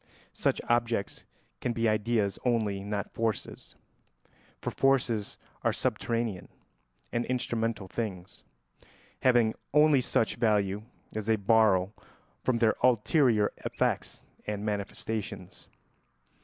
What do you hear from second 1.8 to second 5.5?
ideas only, not forces, for forces